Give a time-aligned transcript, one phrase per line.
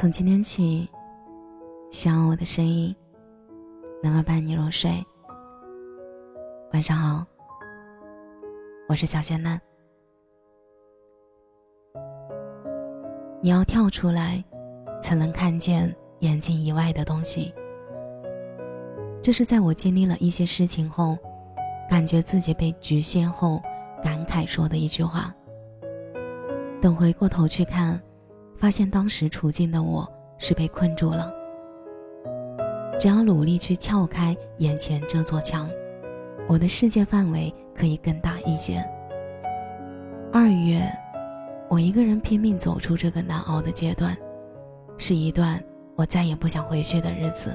[0.00, 0.88] 从今天起，
[1.90, 2.94] 希望我的声音
[4.00, 5.04] 能够伴你入睡。
[6.72, 7.26] 晚上好，
[8.88, 9.60] 我是小仙男。
[13.40, 14.40] 你要跳出来，
[15.02, 17.52] 才能看见眼睛以外的东西。
[19.20, 21.18] 这是在我经历了一些事情后，
[21.90, 23.60] 感觉自己被局限后，
[24.00, 25.34] 感慨说的一句话。
[26.80, 28.00] 等回过头去看，
[28.58, 31.32] 发现当时处境的我是被困住了。
[32.98, 35.70] 只要努力去撬开眼前这座墙，
[36.48, 38.84] 我的世界范围可以更大一些。
[40.32, 40.82] 二月。
[41.70, 44.16] 我一个人拼命走出这个难熬的阶段，
[44.96, 45.62] 是一段
[45.96, 47.54] 我再也不想回去的日子。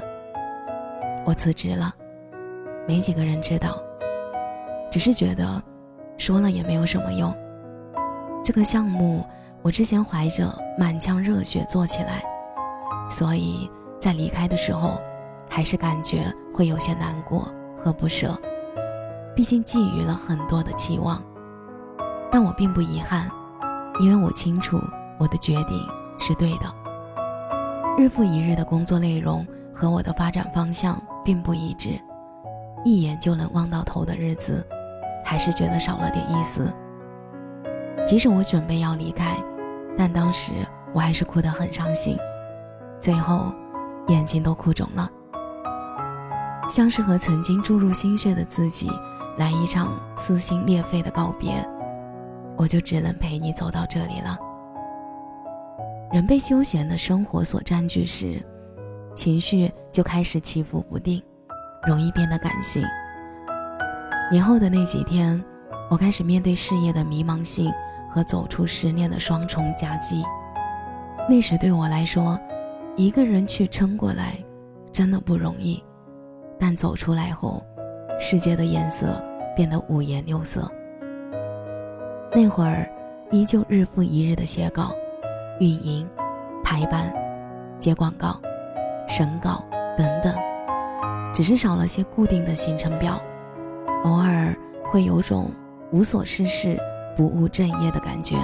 [1.25, 1.91] 我辞职了，
[2.87, 3.81] 没几个人知道，
[4.91, 5.59] 只是觉得
[6.15, 7.35] 说了也没有什么用。
[8.43, 9.25] 这个项目
[9.63, 12.21] 我之前怀着满腔热血做起来，
[13.09, 14.99] 所以在离开的时候，
[15.49, 18.37] 还是感觉会有些难过和不舍，
[19.33, 21.23] 毕竟寄予了很多的期望。
[22.29, 23.29] 但我并不遗憾。
[23.99, 24.81] 因为我清楚
[25.19, 26.65] 我的决定是对的。
[27.95, 31.91] 日复一日的工作内容和我的发展方向并不一致，
[32.83, 34.65] 一眼就能望到头的日子，
[35.23, 36.73] 还是觉得少了点意思。
[38.03, 39.37] 即使我准备要离开，
[39.97, 40.53] 但当时
[40.93, 42.17] 我还是哭得很伤心，
[42.99, 43.53] 最后
[44.07, 45.09] 眼睛都哭肿了，
[46.69, 48.91] 像是和曾经注入心血的自己
[49.37, 51.67] 来一场撕心裂肺的告别。
[52.55, 54.37] 我就只能陪你走到这里了。
[56.11, 58.39] 人被休闲的生活所占据时，
[59.15, 61.21] 情绪就开始起伏不定，
[61.87, 62.83] 容易变得感性。
[64.31, 65.43] 年后的那几天，
[65.89, 67.71] 我开始面对事业的迷茫性
[68.13, 70.23] 和走出失恋的双重夹击。
[71.27, 72.39] 那时对我来说，
[72.95, 74.37] 一个人去撑过来，
[74.91, 75.83] 真的不容易。
[76.59, 77.63] 但走出来后，
[78.19, 79.19] 世界的颜色
[79.55, 80.69] 变得五颜六色。
[82.31, 82.87] 那会儿，
[83.31, 84.93] 依旧日复一日的写稿、
[85.59, 86.07] 运营、
[86.63, 87.11] 排版、
[87.79, 88.39] 接广告、
[89.07, 89.63] 审稿
[89.97, 90.35] 等等，
[91.33, 93.19] 只是少了些固定的行程表，
[94.03, 95.51] 偶尔会有种
[95.91, 96.79] 无所事事、
[97.15, 98.35] 不务正业的感觉。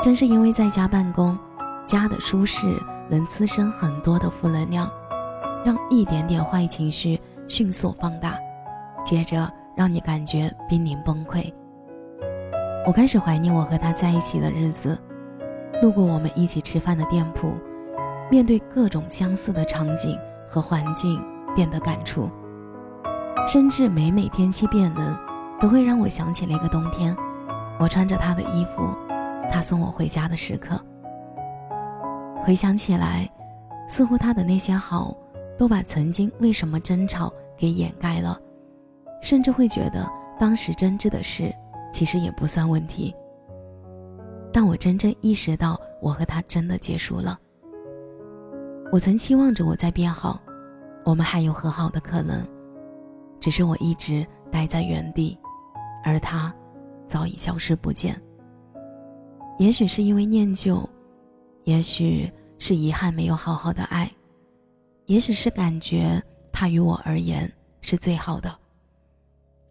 [0.00, 1.38] 正是因为在家办公，
[1.86, 4.90] 家的舒适能滋生很多的负能量，
[5.64, 8.38] 让一点点坏情绪迅速放大，
[9.04, 11.52] 接着让你感觉濒临崩溃。
[12.86, 14.98] 我开始怀念我和他在一起的日子，
[15.82, 17.52] 路过我们一起吃饭的店铺，
[18.30, 21.22] 面对各种相似的场景和环境，
[21.54, 22.30] 变得感触。
[23.46, 25.18] 甚至每每天气变冷，
[25.60, 27.14] 都会让我想起那个冬天，
[27.78, 28.96] 我穿着他的衣服，
[29.50, 30.80] 他送我回家的时刻。
[32.42, 33.30] 回想起来，
[33.88, 35.14] 似乎他的那些好，
[35.58, 38.40] 都把曾经为什么争吵给掩盖了，
[39.20, 41.54] 甚至会觉得当时真挚的事。
[41.92, 43.12] 其实也不算问题，
[44.52, 47.36] 但我真正意识到，我和他真的结束了。
[48.92, 50.40] 我曾期望着我在变好，
[51.04, 52.46] 我们还有和好的可能，
[53.40, 55.36] 只是我一直待在原地，
[56.02, 56.54] 而他
[57.06, 58.20] 早已消失不见。
[59.58, 60.88] 也许是因为念旧，
[61.64, 64.10] 也许是遗憾没有好好的爱，
[65.06, 66.22] 也许是感觉
[66.52, 67.50] 他与我而言
[67.80, 68.54] 是最好的，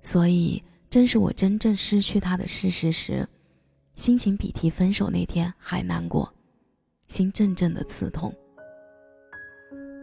[0.01, 0.63] 所以。
[0.91, 3.23] 正是我真正失去他的事实时，
[3.94, 6.34] 心情比提分手那天还难过，
[7.07, 8.34] 心阵阵的刺痛。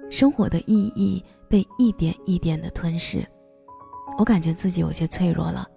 [0.09, 3.26] 生活的意义被一点一点的吞噬，
[4.16, 5.69] 我感觉自己有些脆弱了。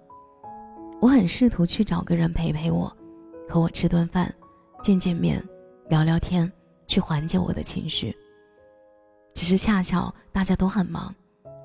[1.00, 2.94] 我很试图去找个人陪陪我，
[3.48, 4.32] 和我吃顿饭，
[4.82, 5.42] 见见面，
[5.88, 6.50] 聊聊天，
[6.86, 8.14] 去缓解我的情绪。
[9.32, 11.14] 只是恰巧大家都很忙，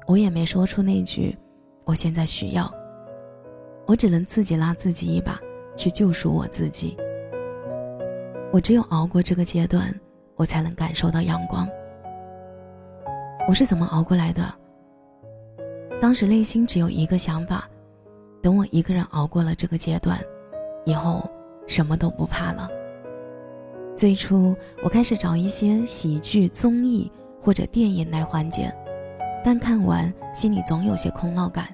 [0.07, 1.37] 我也没说出那句
[1.83, 2.73] “我现在需要”。
[3.85, 5.37] 我只能自己拉自己一把，
[5.75, 6.95] 去救赎我自己。
[8.53, 9.93] 我只有熬过这个阶段，
[10.37, 11.67] 我才能感受到阳光。
[13.49, 14.49] 我是怎么熬过来的？
[15.99, 17.69] 当时内心只有一个想法：
[18.45, 20.19] 等我一个人熬过了这个阶段，
[20.85, 21.27] 以后
[21.65, 22.69] 什么都不怕了。
[23.97, 27.11] 最初，我开始找一些喜剧、综艺
[27.41, 28.71] 或者电影来缓解，
[29.43, 31.73] 但看完心里总有些空落感。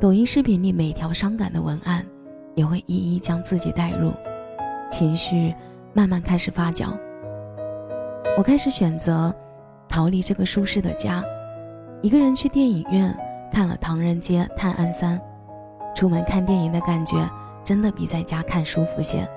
[0.00, 2.04] 抖音视频里每条伤感的文案，
[2.56, 4.12] 也会一一将自己带入，
[4.90, 5.54] 情绪
[5.92, 6.88] 慢慢开始发酵。
[8.36, 9.32] 我开始选择
[9.88, 11.22] 逃离这个舒适的家，
[12.02, 13.16] 一个人去电影院
[13.52, 15.16] 看了《唐人街探案三》，
[15.98, 17.28] 出门看电影的感觉
[17.64, 19.28] 真的比在家看舒服些。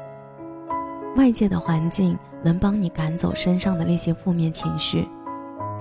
[1.15, 5.09] 外界的环境能帮你赶走身上的那些负面情绪，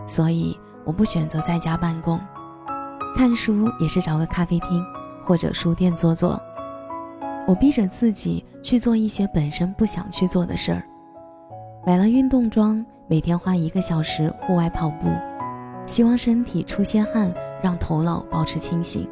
[0.07, 2.19] 所以我不选择在家办公。
[3.15, 4.83] 看书也是找个咖啡厅
[5.23, 6.41] 或者书店坐坐。
[7.47, 10.83] 我逼着自己去做一些本身不想去做的事儿，
[11.87, 15.11] 买了运动装，每天花一个小时户外跑步，
[15.87, 17.31] 希望身体出些汗，
[17.63, 19.07] 让头脑保持清醒。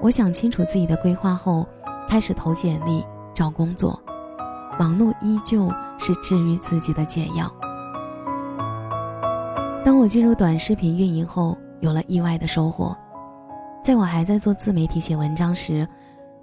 [0.00, 1.66] 我想清楚自己的规划后，
[2.08, 3.04] 开始投简历
[3.34, 4.00] 找工作，
[4.78, 5.68] 忙碌依旧
[5.98, 7.52] 是治愈自己的解药。
[9.84, 12.96] 当我进入短视频运营后，有了意外的收获。
[13.82, 15.86] 在我还在做自媒体写文章时，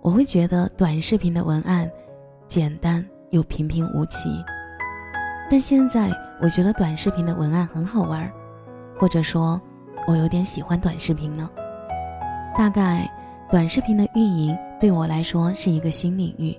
[0.01, 1.89] 我会觉得短视频的文案
[2.47, 4.43] 简单又平平无奇。
[5.49, 6.11] 但现在
[6.41, 8.29] 我觉得短视频的文案很好玩，
[8.99, 9.61] 或者说，
[10.07, 11.49] 我有点喜欢短视频呢。
[12.57, 13.09] 大概，
[13.49, 16.55] 短视频的运营对我来说是一个新领域，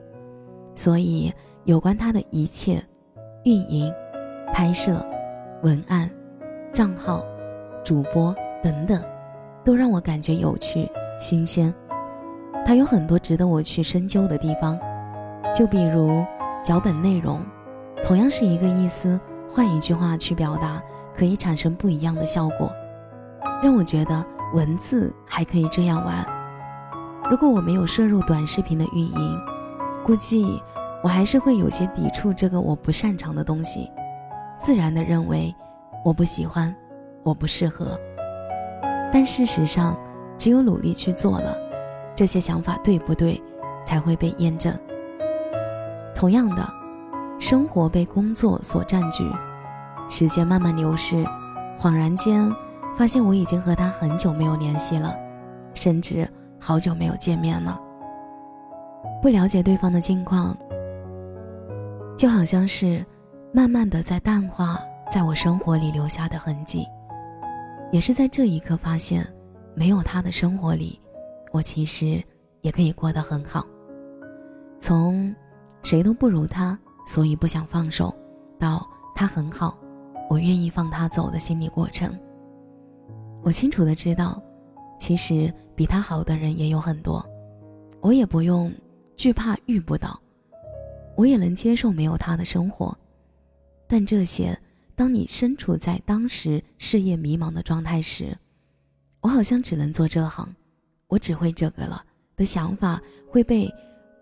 [0.74, 1.32] 所以
[1.64, 2.82] 有关它的一切，
[3.44, 3.92] 运营、
[4.52, 5.04] 拍摄、
[5.62, 6.10] 文案、
[6.72, 7.24] 账号、
[7.84, 8.34] 主播。
[8.62, 9.00] 等等，
[9.64, 10.90] 都让我感觉有趣、
[11.20, 11.72] 新鲜。
[12.66, 14.76] 它有很多值得我去深究的地方，
[15.54, 16.24] 就比如
[16.64, 17.40] 脚本内容，
[18.02, 20.82] 同样是一个意思，换一句话去表达，
[21.14, 22.72] 可以产生不一样的效果，
[23.62, 26.26] 让我觉得文字还可以这样玩。
[27.28, 29.40] 如果我没有摄入短视频的运营，
[30.04, 30.62] 估计
[31.02, 33.90] 我还是会有些抵触这个我不擅长的东西，
[34.56, 35.52] 自然的认为
[36.04, 36.72] 我不喜欢，
[37.24, 37.98] 我不适合。
[39.12, 39.98] 但事实上，
[40.38, 41.56] 只有努力去做了，
[42.14, 43.42] 这些想法对不对，
[43.84, 44.72] 才会被验证。
[46.14, 46.64] 同样的，
[47.40, 49.28] 生活被工作所占据，
[50.08, 51.26] 时间慢慢流逝，
[51.76, 52.54] 恍然间
[52.96, 55.12] 发现我已经和他很久没有联系了，
[55.74, 56.28] 甚至
[56.66, 57.80] 好久没有见面了。
[59.22, 60.58] 不了解对方的近况，
[62.18, 63.06] 就好像是
[63.52, 64.76] 慢慢的在淡化
[65.08, 66.84] 在我生活里留下的痕迹。
[67.92, 69.24] 也是在这一刻发现，
[69.76, 71.00] 没有他的生活里，
[71.52, 72.20] 我其实
[72.62, 73.64] 也可以过得很好。
[74.80, 75.32] 从
[75.84, 76.76] 谁都不如他，
[77.06, 78.12] 所以不想放手，
[78.58, 78.84] 到
[79.14, 79.78] 他很好，
[80.28, 82.12] 我愿意放他走的心理过程。
[83.44, 84.42] 我清楚的知道，
[84.98, 87.24] 其实比他好的人也有很多，
[88.00, 88.72] 我也不用
[89.14, 90.18] 惧怕遇不到，
[91.14, 92.96] 我也能接受没有他的生活，
[93.86, 94.58] 但这些。
[94.98, 98.34] 当你身处在当时事业迷茫的状态时，
[99.20, 100.48] 我好像只能做这行，
[101.08, 102.02] 我只会这个了
[102.34, 102.98] 的想法
[103.30, 103.70] 会被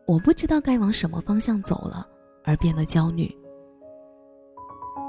[0.04, 2.04] 我不知道该往什么方向走了
[2.42, 3.32] 而变得焦虑。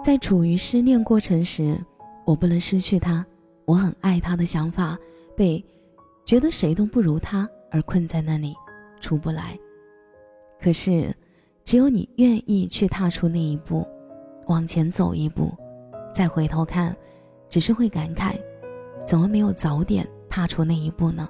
[0.03, 1.83] 在处于失恋过程时，
[2.27, 3.25] 我不能失去他，
[3.65, 4.95] 我很爱他的想法
[5.35, 5.65] 被
[6.25, 8.55] 觉得谁都不如他而困在那里，
[8.99, 9.57] 出不来。
[10.59, 11.15] 可是，
[11.63, 13.87] 只有你愿意去踏出那一步。
[14.47, 15.51] 往前走一步，
[16.13, 16.95] 再回头看，
[17.49, 18.35] 只是会感慨，
[19.05, 21.27] 怎么没有早点踏出那一步呢？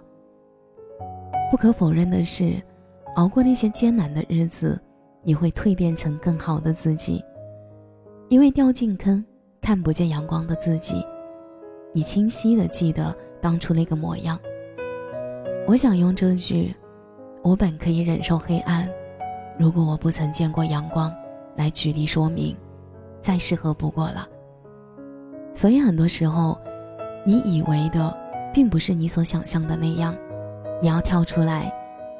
[1.49, 2.61] 不可否认的是，
[3.15, 4.77] 熬过那些艰难的日子，
[5.23, 7.23] 你会蜕变成更好的自己。
[8.27, 9.23] 因为掉进坑，
[9.61, 11.05] 看不见阳光的自己，
[11.93, 14.37] 你清晰的记得当初那个模样。
[15.67, 16.75] 我想用这句
[17.41, 18.87] “我本可以忍受黑暗，
[19.57, 21.11] 如果我不曾见过阳光”
[21.57, 22.55] 来举例说明。
[23.19, 24.27] 再适合不过了。
[25.51, 26.55] 所以很多时候，
[27.25, 28.15] 你以为的，
[28.53, 30.15] 并不是你所想象的那样。
[30.79, 31.73] 你要跳出来，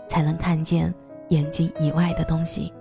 [0.07, 0.91] 才能看见
[1.29, 2.73] 眼睛以外的东西。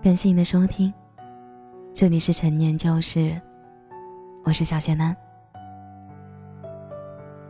[0.00, 0.94] 感谢你的收听，
[1.92, 3.36] 这里是陈年旧事，
[4.44, 5.16] 我是小贤男。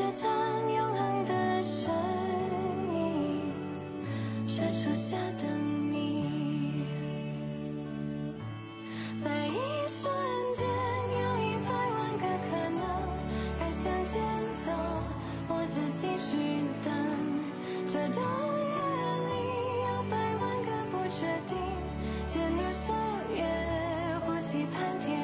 [0.00, 0.30] 飘雪藏
[0.72, 1.92] 永恒的声
[2.90, 3.52] 音，
[4.46, 5.46] 雪树下的
[5.90, 6.86] 你，
[9.22, 10.10] 在一瞬
[10.56, 10.66] 间
[11.20, 12.82] 有一百万个可能，
[13.58, 14.22] 该向前
[14.56, 14.72] 走，
[15.46, 16.90] 或者继续等。
[17.86, 18.70] 这冬夜
[19.28, 19.30] 里
[19.84, 21.58] 有百万个不确定，
[22.26, 22.96] 渐入深
[23.36, 23.44] 夜
[24.26, 25.19] 或期盼天